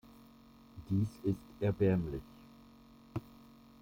Dies 0.89 1.09
ist 1.25 1.37
erbärmlich. 1.59 2.23